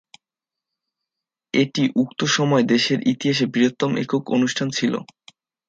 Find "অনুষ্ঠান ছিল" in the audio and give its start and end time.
4.35-4.93